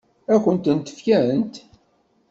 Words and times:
Ad 0.33 0.39
kent-tent-fkent? 0.43 1.53